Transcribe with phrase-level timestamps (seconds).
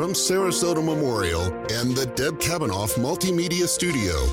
[0.00, 4.24] from Sarasota Memorial and the Deb Kabanoff Multimedia Studio,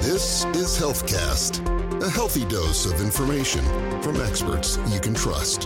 [0.00, 1.66] this is HealthCast,
[2.00, 3.64] a healthy dose of information
[4.02, 5.64] from experts you can trust.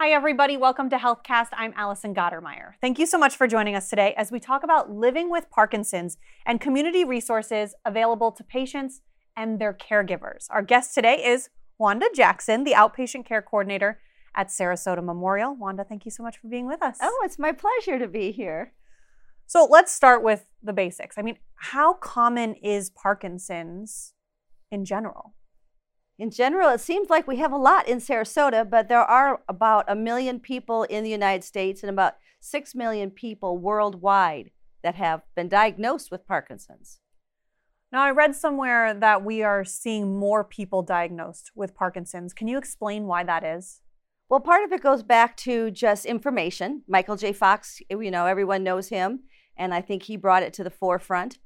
[0.00, 0.56] Hi, everybody.
[0.56, 1.50] Welcome to HealthCast.
[1.52, 2.72] I'm Allison Gottermeyer.
[2.80, 6.16] Thank you so much for joining us today as we talk about living with Parkinson's
[6.44, 9.00] and community resources available to patients
[9.36, 10.46] and their caregivers.
[10.50, 14.00] Our guest today is Wanda Jackson, the outpatient care coordinator
[14.34, 15.54] at Sarasota Memorial.
[15.54, 16.98] Wanda, thank you so much for being with us.
[17.00, 18.72] Oh, it's my pleasure to be here.
[19.46, 21.18] So let's start with the basics.
[21.18, 24.14] I mean, how common is Parkinson's
[24.70, 25.34] in general?
[26.18, 29.86] In general, it seems like we have a lot in Sarasota, but there are about
[29.88, 34.50] a million people in the United States and about 6 million people worldwide
[34.82, 37.00] that have been diagnosed with Parkinson's.
[37.90, 42.32] Now, I read somewhere that we are seeing more people diagnosed with Parkinson's.
[42.32, 43.80] Can you explain why that is?
[44.30, 46.84] Well, part of it goes back to just information.
[46.86, 47.32] Michael J.
[47.32, 49.24] Fox, you know, everyone knows him,
[49.56, 51.38] and I think he brought it to the forefront.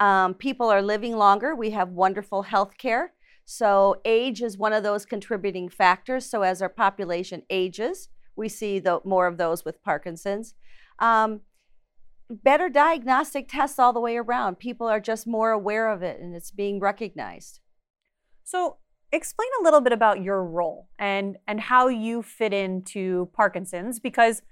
[0.00, 1.54] Um, people are living longer.
[1.54, 3.12] We have wonderful health care.
[3.44, 6.26] So, age is one of those contributing factors.
[6.26, 10.54] So, as our population ages, we see the, more of those with Parkinson's.
[10.98, 11.42] Um,
[12.28, 14.58] better diagnostic tests all the way around.
[14.58, 17.60] People are just more aware of it and it's being recognized.
[18.42, 18.78] So,
[19.12, 24.42] explain a little bit about your role and and how you fit into Parkinson's because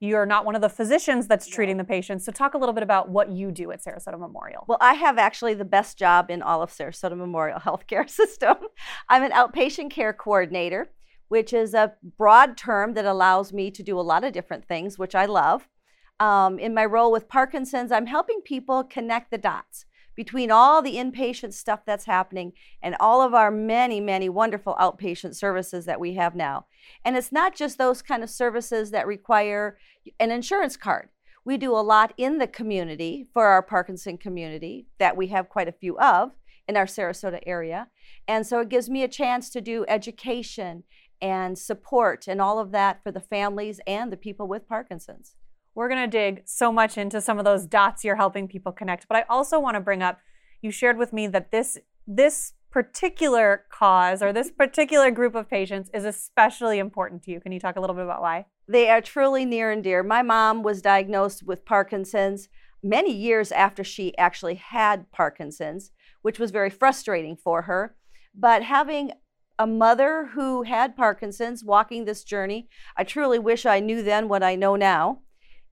[0.00, 2.24] you're not one of the physicians that's treating the patients.
[2.24, 4.64] So talk a little bit about what you do at Sarasota Memorial.
[4.68, 8.56] Well, I have actually the best job in all of Sarasota Memorial Healthcare System.
[9.08, 10.90] I'm an outpatient care coordinator,
[11.28, 14.98] which is a broad term that allows me to do a lot of different things,
[14.98, 15.68] which I love.
[16.20, 20.94] Um, in my role with Parkinson's, I'm helping people connect the dots between all the
[20.94, 26.14] inpatient stuff that's happening and all of our many, many wonderful outpatient services that we
[26.14, 26.66] have now.
[27.04, 29.78] And it's not just those kind of services that require
[30.20, 31.08] an insurance card.
[31.44, 35.68] We do a lot in the community for our Parkinson community that we have quite
[35.68, 36.30] a few of
[36.66, 37.88] in our Sarasota area.
[38.26, 40.84] And so it gives me a chance to do education
[41.20, 45.36] and support and all of that for the families and the people with Parkinson's.
[45.74, 49.08] We're going to dig so much into some of those dots you're helping people connect.
[49.08, 50.20] But I also want to bring up
[50.62, 55.90] you shared with me that this this particular cause or this particular group of patients
[55.94, 57.40] is especially important to you.
[57.40, 58.46] Can you talk a little bit about why?
[58.66, 60.02] They are truly near and dear.
[60.02, 62.48] My mom was diagnosed with Parkinson's
[62.82, 65.92] many years after she actually had Parkinson's,
[66.22, 67.94] which was very frustrating for her.
[68.34, 69.12] But having
[69.56, 74.42] a mother who had Parkinson's walking this journey, I truly wish I knew then what
[74.42, 75.20] I know now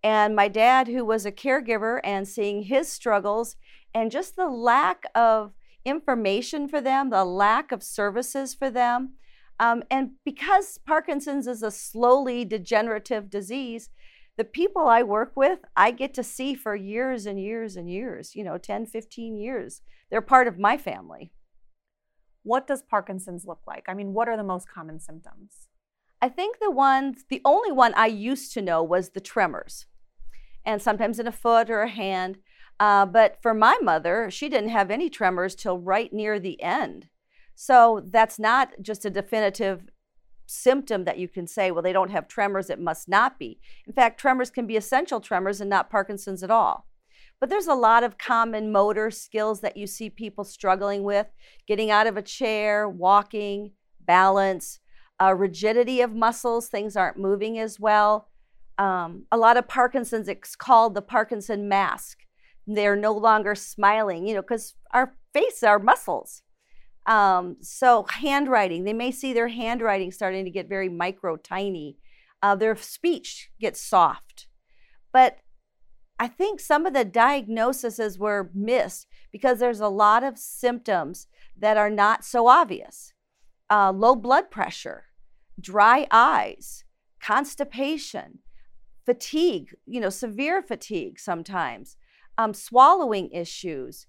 [0.02, 3.56] and my dad, who was a caregiver, and seeing his struggles
[3.94, 5.52] and just the lack of
[5.84, 9.14] information for them, the lack of services for them.
[9.60, 13.90] Um, and because Parkinson's is a slowly degenerative disease,
[14.36, 18.34] the people I work with, I get to see for years and years and years,
[18.34, 19.82] you know, 10, 15 years.
[20.10, 21.32] They're part of my family.
[22.42, 23.84] What does Parkinson's look like?
[23.88, 25.68] I mean, what are the most common symptoms?
[26.20, 29.86] I think the ones, the only one I used to know was the tremors
[30.64, 32.38] and sometimes in a foot or a hand.
[32.80, 37.08] Uh, but for my mother, she didn't have any tremors till right near the end.
[37.54, 39.88] So that's not just a definitive
[40.46, 43.60] symptom that you can say, well, they don't have tremors, it must not be.
[43.86, 46.86] In fact, tremors can be essential tremors and not Parkinson's at all.
[47.40, 51.26] But there's a lot of common motor skills that you see people struggling with
[51.66, 54.78] getting out of a chair, walking, balance,
[55.20, 58.28] uh, rigidity of muscles, things aren't moving as well
[58.78, 62.18] um, a lot of Parkinson's, it's called the Parkinson mask.
[62.66, 66.42] They're no longer smiling, you know, because our face are muscles.
[67.06, 71.98] Um, so, handwriting, they may see their handwriting starting to get very micro, tiny.
[72.42, 74.46] Uh, their speech gets soft.
[75.12, 75.38] But
[76.18, 81.26] I think some of the diagnoses were missed because there's a lot of symptoms
[81.58, 83.12] that are not so obvious
[83.70, 85.06] uh, low blood pressure,
[85.60, 86.84] dry eyes,
[87.20, 88.38] constipation,
[89.04, 91.96] fatigue, you know, severe fatigue sometimes,
[92.38, 94.06] um, swallowing issues.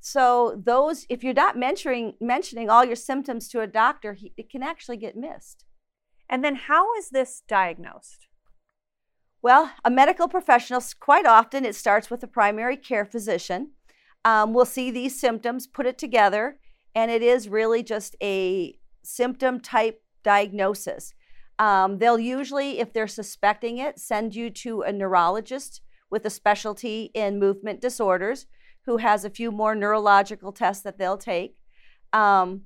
[0.00, 4.50] So those, if you're not mentioning mentioning all your symptoms to a doctor, he, it
[4.50, 5.64] can actually get missed.
[6.28, 8.28] And then, how is this diagnosed?
[9.40, 13.72] Well, a medical professional, quite often it starts with a primary care physician.
[14.24, 16.58] Um, will see these symptoms, put it together,
[16.94, 21.14] and it is really just a symptom type diagnosis.
[21.58, 27.10] Um, they'll usually, if they're suspecting it, send you to a neurologist with a specialty
[27.14, 28.46] in movement disorders
[28.86, 31.56] who has a few more neurological tests that they'll take.
[32.12, 32.62] Um,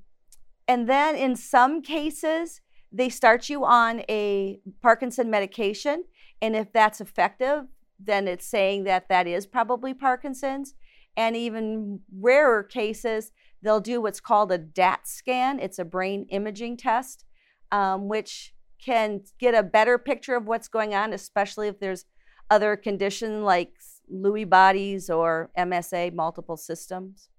[0.67, 2.61] and then in some cases,
[2.91, 6.05] they start you on a Parkinson medication.
[6.41, 7.65] And if that's effective,
[7.99, 10.75] then it's saying that that is probably Parkinson's.
[11.17, 13.31] And even rarer cases,
[13.61, 15.59] they'll do what's called a DAT scan.
[15.59, 17.25] It's a brain imaging test,
[17.71, 22.05] um, which can get a better picture of what's going on, especially if there's
[22.49, 23.71] other condition like
[24.11, 27.29] Lewy bodies or MSA, multiple systems.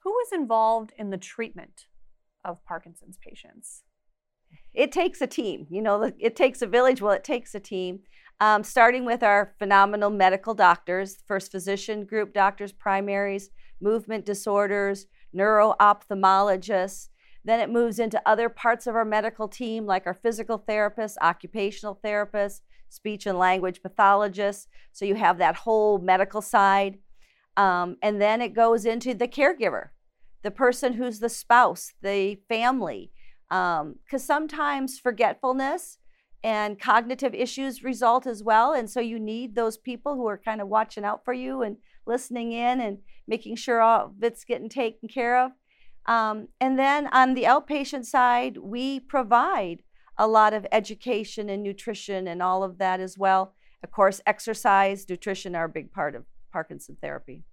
[0.00, 1.86] Who is involved in the treatment
[2.44, 3.82] of Parkinson's patients?
[4.72, 5.66] It takes a team.
[5.70, 7.02] You know, it takes a village.
[7.02, 8.00] Well, it takes a team.
[8.40, 13.50] Um, starting with our phenomenal medical doctors, first physician group doctors, primaries,
[13.80, 17.08] movement disorders, neuro ophthalmologists.
[17.44, 21.98] Then it moves into other parts of our medical team, like our physical therapists, occupational
[22.04, 22.60] therapists,
[22.90, 24.66] speech and language pathologists.
[24.92, 26.98] So you have that whole medical side.
[27.56, 29.88] Um, and then it goes into the caregiver,
[30.42, 33.12] the person who's the spouse, the family.
[33.48, 35.98] Because um, sometimes forgetfulness
[36.42, 38.72] and cognitive issues result as well.
[38.72, 41.76] And so you need those people who are kind of watching out for you and
[42.06, 45.52] listening in and making sure all of it's getting taken care of.
[46.06, 49.82] Um, and then on the outpatient side, we provide
[50.18, 53.54] a lot of education and nutrition and all of that as well.
[53.82, 57.44] Of course, exercise, nutrition are a big part of Parkinson therapy.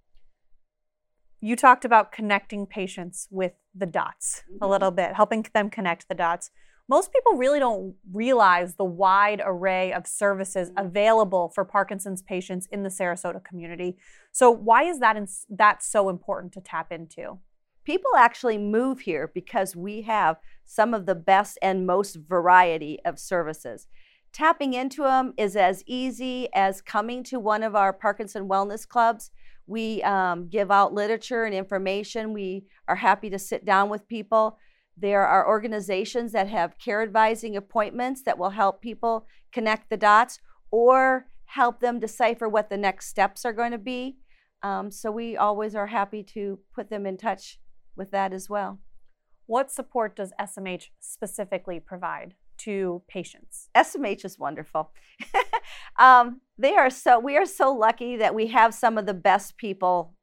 [1.40, 4.62] You talked about connecting patients with the dots mm-hmm.
[4.62, 6.50] a little bit, helping them connect the dots.
[6.88, 10.86] Most people really don't realize the wide array of services mm-hmm.
[10.86, 13.96] available for Parkinson's patients in the Sarasota community.
[14.32, 17.38] So, why is that in, that so important to tap into?
[17.88, 20.36] People actually move here because we have
[20.66, 23.86] some of the best and most variety of services.
[24.30, 29.30] Tapping into them is as easy as coming to one of our Parkinson Wellness Clubs.
[29.66, 32.34] We um, give out literature and information.
[32.34, 34.58] We are happy to sit down with people.
[34.94, 40.40] There are organizations that have care advising appointments that will help people connect the dots
[40.70, 44.18] or help them decipher what the next steps are going to be.
[44.62, 47.58] Um, so we always are happy to put them in touch
[47.98, 48.78] with that as well.
[49.46, 53.68] What support does SMH specifically provide to patients?
[53.76, 54.92] SMH is wonderful.
[55.98, 59.56] um, they are so we are so lucky that we have some of the best
[59.56, 60.14] people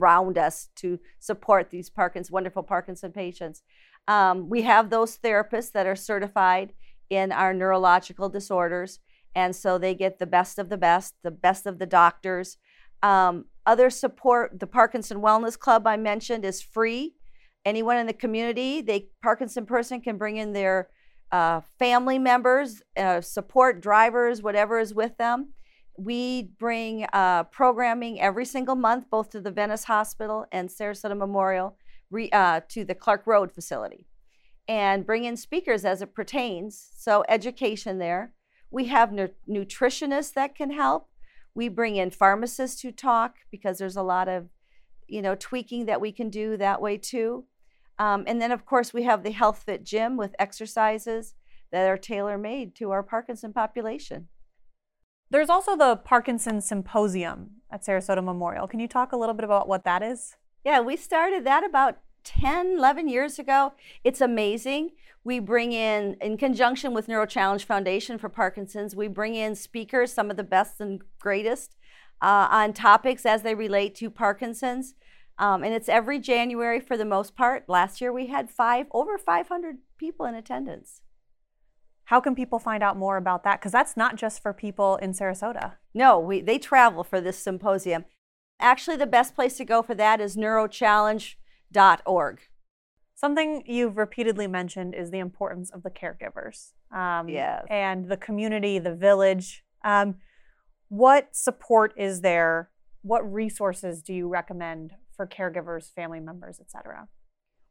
[0.00, 3.62] around us to support these Parkinson's wonderful Parkinson patients.
[4.08, 6.72] Um, we have those therapists that are certified
[7.10, 9.00] in our neurological disorders,
[9.34, 12.56] and so they get the best of the best, the best of the doctors.
[13.02, 17.14] Um, other support, the Parkinson Wellness Club I mentioned is free.
[17.64, 20.88] Anyone in the community, they Parkinson person can bring in their
[21.30, 25.52] uh, family members, uh, support drivers, whatever is with them.
[25.96, 31.76] We bring uh, programming every single month, both to the Venice Hospital and Sarasota Memorial,
[32.10, 34.06] re, uh, to the Clark Road facility,
[34.66, 36.90] and bring in speakers as it pertains.
[36.96, 38.32] So education there.
[38.70, 41.08] We have nu- nutritionists that can help.
[41.54, 44.48] We bring in pharmacists who talk because there's a lot of,
[45.06, 47.44] you know, tweaking that we can do that way too.
[47.98, 51.34] Um, and then, of course, we have the Health Fit Gym with exercises
[51.70, 54.28] that are tailor made to our Parkinson population.
[55.30, 58.66] There's also the Parkinson Symposium at Sarasota Memorial.
[58.66, 60.36] Can you talk a little bit about what that is?
[60.64, 63.72] Yeah, we started that about 10, 11 years ago.
[64.04, 64.90] It's amazing.
[65.24, 70.12] We bring in, in conjunction with Neuro Challenge Foundation for Parkinson's, we bring in speakers,
[70.12, 71.76] some of the best and greatest,
[72.20, 74.94] uh, on topics as they relate to Parkinson's.
[75.38, 77.68] Um, and it's every January for the most part.
[77.68, 81.02] Last year we had five, over 500 people in attendance.
[82.06, 83.60] How can people find out more about that?
[83.60, 85.74] Because that's not just for people in Sarasota.
[85.94, 88.04] No, we, they travel for this symposium.
[88.60, 90.36] Actually, the best place to go for that is
[91.72, 92.40] neurochallenge.org.
[93.14, 96.72] Something you've repeatedly mentioned is the importance of the caregivers.
[96.94, 97.64] Um, yes.
[97.70, 99.64] And the community, the village.
[99.84, 100.16] Um,
[100.88, 102.70] what support is there?
[103.02, 107.08] What resources do you recommend for caregivers, family members, et cetera?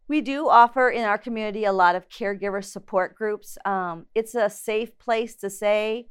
[0.08, 3.58] We do offer in our community a lot of caregiver support groups.
[3.66, 6.08] Um, it's a safe place to say,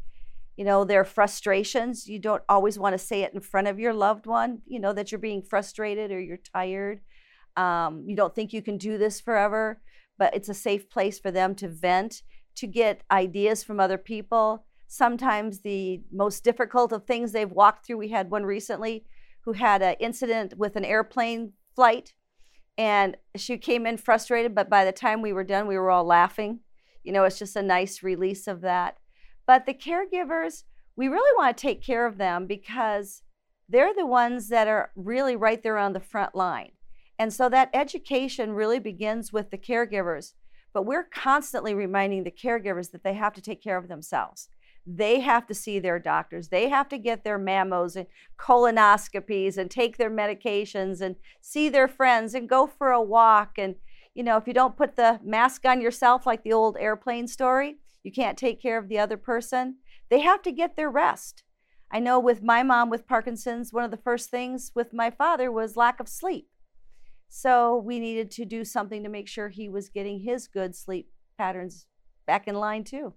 [0.56, 2.08] you know, their frustrations.
[2.08, 4.92] You don't always want to say it in front of your loved one, you know,
[4.92, 7.00] that you're being frustrated or you're tired
[7.60, 9.80] um, you don't think you can do this forever,
[10.18, 12.22] but it's a safe place for them to vent,
[12.56, 14.64] to get ideas from other people.
[14.86, 17.98] Sometimes the most difficult of things they've walked through.
[17.98, 19.04] We had one recently
[19.44, 22.14] who had an incident with an airplane flight,
[22.78, 26.04] and she came in frustrated, but by the time we were done, we were all
[26.04, 26.60] laughing.
[27.04, 28.96] You know, it's just a nice release of that.
[29.46, 30.64] But the caregivers,
[30.96, 33.22] we really want to take care of them because
[33.68, 36.72] they're the ones that are really right there on the front line.
[37.20, 40.32] And so that education really begins with the caregivers.
[40.72, 44.48] but we're constantly reminding the caregivers that they have to take care of themselves.
[44.86, 46.48] They have to see their doctors.
[46.48, 48.06] They have to get their mammos and
[48.38, 53.58] colonoscopies and take their medications and see their friends and go for a walk.
[53.58, 53.74] And,
[54.14, 57.76] you know, if you don't put the mask on yourself, like the old airplane story,
[58.02, 59.76] you can't take care of the other person.
[60.08, 61.42] They have to get their rest.
[61.92, 65.52] I know with my mom with Parkinson's, one of the first things with my father
[65.52, 66.48] was lack of sleep.
[67.32, 71.10] So we needed to do something to make sure he was getting his good sleep
[71.38, 71.86] patterns
[72.26, 73.14] back in line too.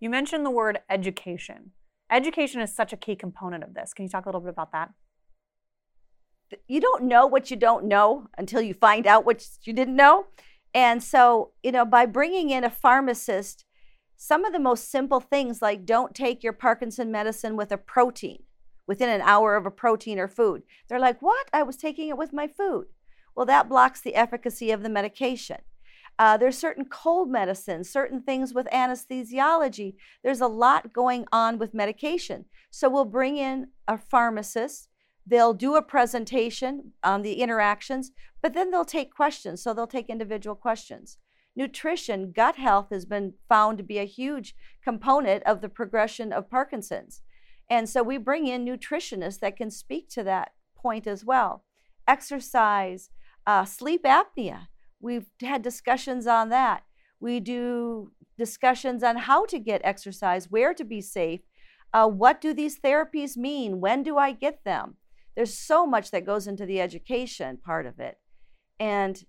[0.00, 1.72] You mentioned the word education.
[2.10, 3.92] Education is such a key component of this.
[3.92, 4.90] Can you talk a little bit about that?
[6.66, 10.26] You don't know what you don't know until you find out what you didn't know.
[10.72, 13.66] And so, you know, by bringing in a pharmacist,
[14.16, 18.44] some of the most simple things like don't take your Parkinson medicine with a protein
[18.86, 20.62] within an hour of a protein or food.
[20.88, 21.48] They're like, what?
[21.52, 22.86] I was taking it with my food.
[23.36, 25.58] Well, that blocks the efficacy of the medication.
[26.18, 29.96] Uh, there's certain cold medicines, certain things with anesthesiology.
[30.24, 32.46] There's a lot going on with medication.
[32.70, 34.88] So we'll bring in a pharmacist.
[35.26, 39.62] They'll do a presentation on the interactions, but then they'll take questions.
[39.62, 41.18] So they'll take individual questions.
[41.54, 46.50] Nutrition, gut health has been found to be a huge component of the progression of
[46.50, 47.22] Parkinson's.
[47.68, 51.64] And so we bring in nutritionists that can speak to that point as well.
[52.06, 53.10] Exercise,
[53.46, 54.68] uh, sleep apnea.
[55.00, 56.82] We've had discussions on that.
[57.20, 61.40] We do discussions on how to get exercise, where to be safe,
[61.92, 64.96] uh, what do these therapies mean, when do I get them.
[65.34, 68.18] There's so much that goes into the education part of it.
[68.78, 69.24] And,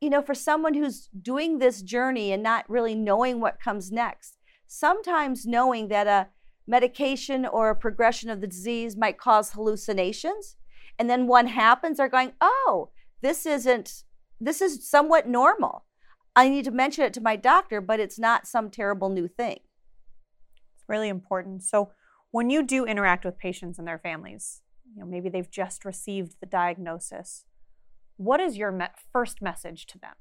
[0.00, 4.36] you know, for someone who's doing this journey and not really knowing what comes next,
[4.66, 6.28] sometimes knowing that a
[6.66, 10.56] medication or a progression of the disease might cause hallucinations,
[10.98, 12.90] and then one happens, they're going, oh,
[13.26, 14.04] this isn't,
[14.40, 15.84] this is somewhat normal.
[16.36, 19.58] I need to mention it to my doctor, but it's not some terrible new thing.
[20.76, 21.64] It's really important.
[21.64, 21.90] So,
[22.30, 24.60] when you do interact with patients and their families,
[24.94, 27.46] you know, maybe they've just received the diagnosis,
[28.16, 30.14] what is your me- first message to them?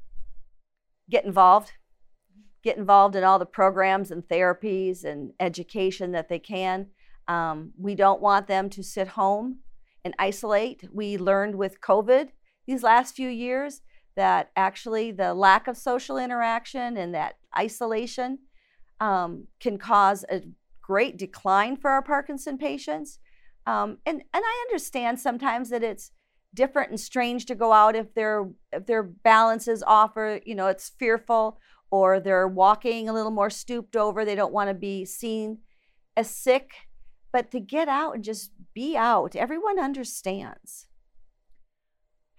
[1.09, 1.73] Get involved.
[2.63, 6.87] Get involved in all the programs and therapies and education that they can.
[7.27, 9.59] Um, we don't want them to sit home
[10.03, 10.87] and isolate.
[10.91, 12.29] We learned with COVID
[12.67, 13.81] these last few years
[14.15, 18.39] that actually the lack of social interaction and that isolation
[18.99, 20.41] um, can cause a
[20.81, 23.19] great decline for our Parkinson patients.
[23.67, 26.11] Um, and and I understand sometimes that it's
[26.53, 30.55] different and strange to go out if their if their balance is off or you
[30.55, 31.59] know it's fearful
[31.91, 34.23] or they're walking a little more stooped over.
[34.23, 35.59] They don't want to be seen
[36.15, 36.71] as sick,
[37.31, 40.87] but to get out and just be out, everyone understands.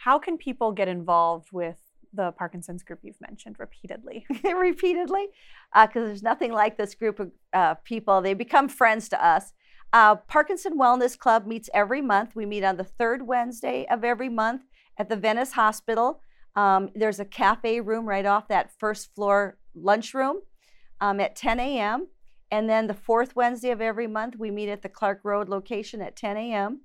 [0.07, 1.79] How can people get involved with
[2.13, 4.25] the Parkinson's group you've mentioned repeatedly?
[4.45, 5.27] repeatedly,
[5.75, 8.23] because uh, there's nothing like this group of uh, people.
[8.23, 9.53] They become friends to us.
[9.93, 12.37] Uh, Parkinson Wellness Club meets every month.
[12.37, 14.63] We meet on the third Wednesday of every month
[14.97, 16.21] at the Venice Hospital.
[16.55, 20.37] Um, there's a cafe room right off that first floor lunchroom
[21.01, 22.07] um, at 10 a.m.
[22.53, 26.01] And then the fourth Wednesday of every month, we meet at the Clark Road location
[26.01, 26.83] at 10 a.m.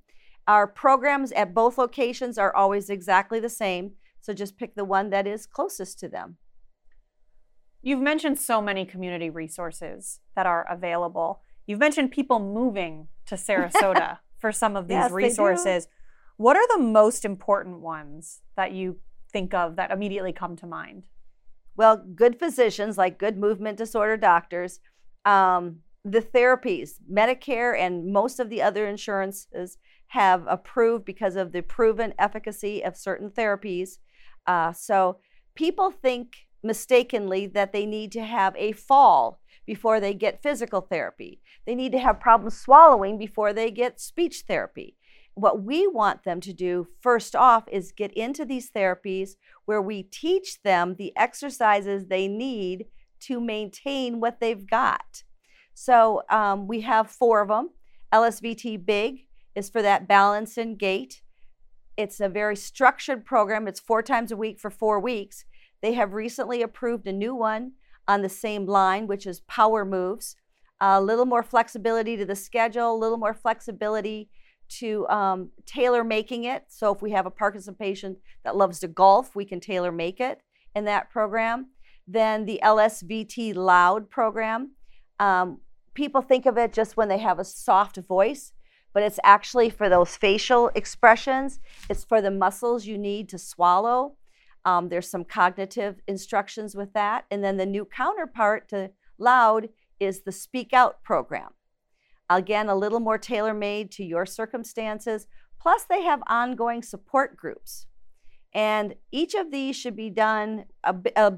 [0.47, 5.09] Our programs at both locations are always exactly the same, so just pick the one
[5.09, 6.37] that is closest to them.
[7.81, 11.41] You've mentioned so many community resources that are available.
[11.65, 15.87] You've mentioned people moving to Sarasota for some of these yes, resources.
[16.37, 18.99] What are the most important ones that you
[19.31, 21.03] think of that immediately come to mind?
[21.75, 24.79] Well, good physicians like good movement disorder doctors,
[25.25, 29.77] um, the therapies, Medicare, and most of the other insurances
[30.11, 33.99] have approved because of the proven efficacy of certain therapies.
[34.45, 35.17] Uh, so
[35.55, 41.39] people think mistakenly that they need to have a fall before they get physical therapy.
[41.65, 44.97] They need to have problems swallowing before they get speech therapy.
[45.35, 49.31] What we want them to do first off is get into these therapies
[49.63, 52.87] where we teach them the exercises they need
[53.21, 55.23] to maintain what they've got.
[55.73, 57.69] So um, we have four of them
[58.13, 61.21] LSVT Big, is for that balance and gait.
[61.97, 63.67] It's a very structured program.
[63.67, 65.45] It's four times a week for four weeks.
[65.81, 67.73] They have recently approved a new one
[68.07, 70.35] on the same line, which is Power Moves.
[70.79, 74.29] A little more flexibility to the schedule, a little more flexibility
[74.79, 76.63] to um, tailor making it.
[76.69, 80.19] So if we have a Parkinson patient that loves to golf, we can tailor make
[80.19, 80.39] it
[80.75, 81.67] in that program.
[82.07, 84.71] Then the LSVT Loud program.
[85.19, 85.59] Um,
[85.93, 88.53] people think of it just when they have a soft voice
[88.93, 91.59] but it's actually for those facial expressions.
[91.89, 94.15] It's for the muscles you need to swallow.
[94.65, 97.25] Um, there's some cognitive instructions with that.
[97.31, 99.69] And then the new counterpart to Loud
[99.99, 101.51] is the Speak Out program.
[102.29, 105.27] Again, a little more tailor made to your circumstances.
[105.59, 107.87] Plus, they have ongoing support groups.
[108.53, 111.33] And each of these should be done a, a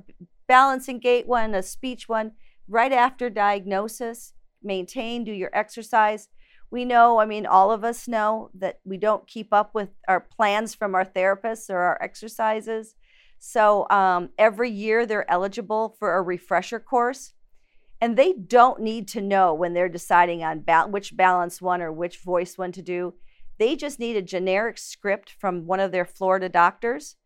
[0.48, 2.32] balancing gait one, a speech one,
[2.68, 4.34] right after diagnosis.
[4.62, 6.30] Maintain, do your exercise.
[6.74, 10.20] We know, I mean, all of us know that we don't keep up with our
[10.20, 12.96] plans from our therapists or our exercises.
[13.38, 17.34] So um, every year they're eligible for a refresher course.
[18.02, 21.92] And they don't need to know when they're deciding on ba- which balance one or
[21.92, 23.14] which voice one to do.
[23.60, 27.18] They just need a generic script from one of their Florida doctors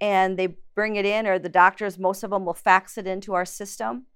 [0.00, 3.34] and they bring it in, or the doctors, most of them will fax it into
[3.34, 4.06] our system.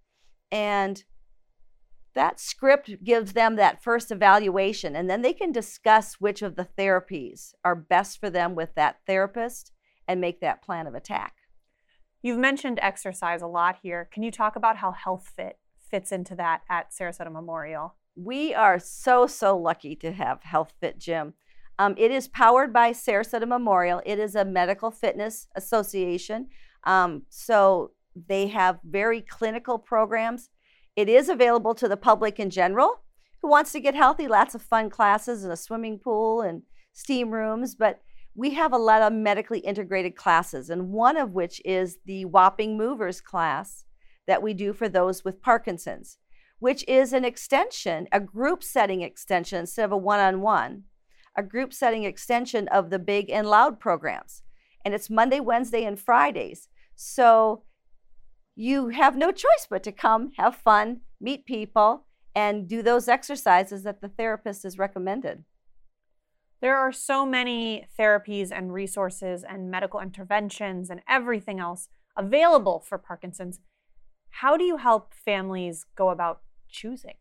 [0.50, 1.04] And
[2.14, 6.68] that script gives them that first evaluation, and then they can discuss which of the
[6.78, 9.72] therapies are best for them with that therapist
[10.06, 11.34] and make that plan of attack.
[12.22, 14.08] You've mentioned exercise a lot here.
[14.12, 15.58] Can you talk about how Health Fit
[15.90, 17.96] fits into that at Sarasota Memorial?
[18.16, 21.34] We are so, so lucky to have Health Fit Gym.
[21.78, 24.00] Um, it is powered by Sarasota Memorial.
[24.06, 26.48] It is a medical fitness association.
[26.84, 30.50] Um, so they have very clinical programs.
[30.96, 33.00] It is available to the public in general
[33.42, 37.30] who wants to get healthy, lots of fun classes and a swimming pool and steam
[37.30, 37.74] rooms.
[37.74, 38.00] But
[38.34, 42.76] we have a lot of medically integrated classes, and one of which is the Whopping
[42.76, 43.84] Movers class
[44.26, 46.18] that we do for those with Parkinson's,
[46.58, 50.84] which is an extension, a group setting extension instead of a one on one,
[51.36, 54.42] a group setting extension of the Big and Loud programs.
[54.84, 56.68] And it's Monday, Wednesday, and Fridays.
[56.94, 57.62] So
[58.56, 63.82] you have no choice but to come, have fun, meet people, and do those exercises
[63.82, 65.44] that the therapist has recommended.
[66.60, 72.96] There are so many therapies and resources and medical interventions and everything else available for
[72.96, 73.60] Parkinson's.
[74.30, 77.14] How do you help families go about choosing?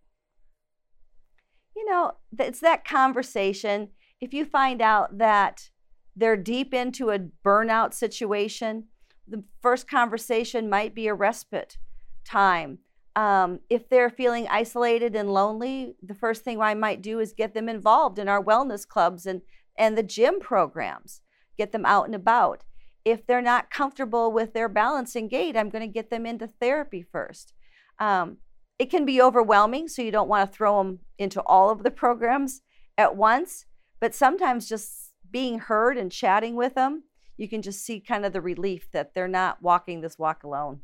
[1.75, 3.90] You know, it's that conversation.
[4.22, 5.70] If you find out that
[6.16, 8.86] they're deep into a burnout situation,
[9.27, 11.77] the first conversation might be a respite
[12.25, 12.79] time.
[13.16, 17.53] Um, if they're feeling isolated and lonely, the first thing I might do is get
[17.53, 19.42] them involved in our wellness clubs and,
[19.77, 21.22] and the gym programs,
[21.57, 22.64] get them out and about
[23.05, 27.01] if they're not comfortable with their balancing gait, I'm going to get them into therapy
[27.01, 27.53] first.
[28.00, 28.38] Um,
[28.79, 31.92] it can be overwhelming, so you don't want to throw them into all of the
[31.92, 32.62] programs
[32.98, 33.66] at once.
[34.00, 37.03] But sometimes just being heard and chatting with them,
[37.37, 40.81] you can just see kind of the relief that they're not walking this walk alone.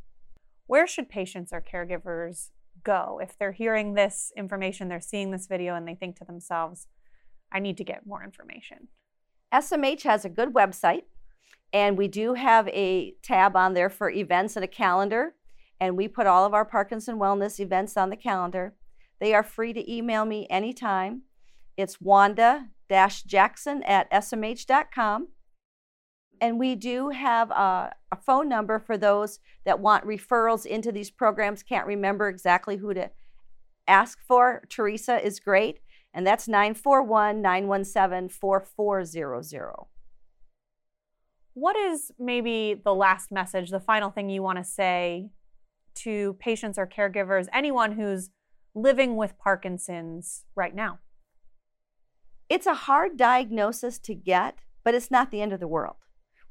[0.68, 2.50] Where should patients or caregivers
[2.84, 6.88] go if they're hearing this information, they're seeing this video, and they think to themselves,
[7.52, 8.88] I need to get more information?
[9.54, 11.04] SMH has a good website
[11.72, 15.36] and we do have a tab on there for events and a calendar.
[15.80, 18.74] And we put all of our Parkinson Wellness events on the calendar.
[19.20, 21.24] They are free to email me anytime.
[21.78, 25.28] It's wanda jackson at smh.com.
[26.42, 31.12] And we do have a, a, phone number for those that want referrals into these
[31.12, 33.10] programs, can't remember exactly who to
[33.88, 34.64] ask for.
[34.70, 35.80] Teresa is great,
[36.14, 39.74] and that's 941 917 4400
[41.60, 45.30] what is maybe the last message, the final thing you want to say
[45.96, 48.30] to patients or caregivers, anyone who's
[48.74, 51.00] living with Parkinson's right now?
[52.48, 55.98] It's a hard diagnosis to get, but it's not the end of the world.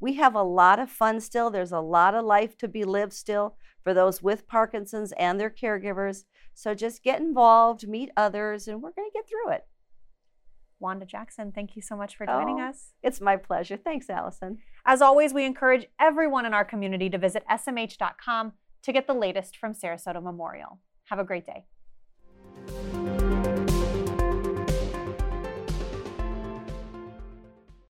[0.01, 1.51] We have a lot of fun still.
[1.51, 5.51] There's a lot of life to be lived still for those with Parkinson's and their
[5.51, 6.25] caregivers.
[6.55, 9.67] So just get involved, meet others, and we're going to get through it.
[10.81, 12.93] Wanda Jackson, thank you so much for joining oh, us.
[13.03, 13.77] It's my pleasure.
[13.77, 14.59] Thanks, Allison.
[14.87, 19.57] As always, we encourage everyone in our community to visit smh.com to get the latest
[19.57, 20.79] from Sarasota Memorial.
[21.07, 21.65] Have a great day.